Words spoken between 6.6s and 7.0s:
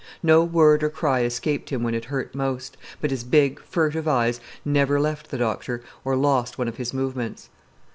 of his